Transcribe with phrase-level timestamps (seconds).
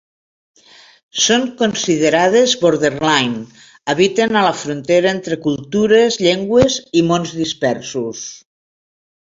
[1.25, 3.43] Són considerades ‘borderline’:
[3.95, 8.29] habiten a la frontera entre cultures, llengües i mons dispersos.